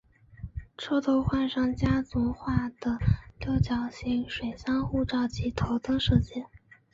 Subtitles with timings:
[0.79, 2.97] 车头换上家族化的
[3.39, 6.43] 六角形水箱护罩及头灯设计。